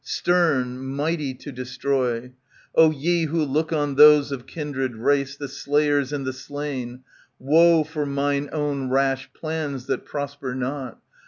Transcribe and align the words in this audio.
Stern, 0.03 0.79
mighty 0.79 1.35
to 1.35 1.51
destroy! 1.51 2.31
O 2.73 2.89
ye 2.89 3.25
who 3.25 3.43
look 3.45 3.71
on 3.71 3.93
those 3.93 4.31
of 4.31 4.47
kindred 4.47 4.95
race. 4.95 5.37
The 5.37 5.47
slayers 5.47 6.11
and 6.11 6.25
the 6.25 6.33
slain, 6.33 7.03
Woe 7.37 7.83
for 7.83 8.07
mine 8.07 8.49
own 8.51 8.89
rash 8.89 9.29
plans 9.31 9.85
that 9.85 10.03
prosper 10.05 10.55
not 10.55 10.97